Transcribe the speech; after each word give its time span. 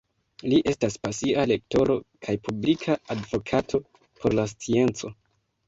Li 0.51 0.61
estas 0.71 0.95
pasia 1.03 1.43
lektoro 1.51 1.99
kaj 2.29 2.35
publika 2.49 2.97
advokato 3.17 3.85
por 4.01 4.39
la 4.43 4.51
scienco. 4.57 5.17